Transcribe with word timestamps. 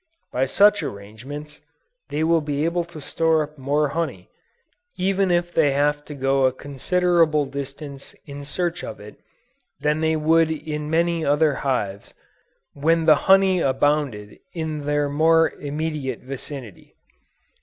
By 0.31 0.47
such 0.47 0.81
arrangements, 0.81 1.61
they 2.09 2.23
will 2.23 2.41
be 2.41 2.65
able 2.65 2.83
to 2.85 2.99
store 2.99 3.43
up 3.43 3.59
more 3.59 3.89
honey, 3.89 4.31
even 4.97 5.29
if 5.29 5.53
they 5.53 5.73
have 5.73 6.03
to 6.05 6.15
go 6.15 6.47
a 6.47 6.51
considerable 6.51 7.45
distance 7.45 8.15
in 8.25 8.43
search 8.43 8.83
of 8.83 8.99
it, 8.99 9.17
than 9.79 9.99
they 10.01 10.15
would 10.15 10.49
in 10.49 10.89
many 10.89 11.23
other 11.23 11.53
hives, 11.53 12.15
when 12.73 13.05
the 13.05 13.13
honey 13.29 13.59
abounded 13.59 14.39
in 14.55 14.85
their 14.87 15.07
more 15.07 15.51
immediate 15.51 16.21
vicinity. 16.21 16.95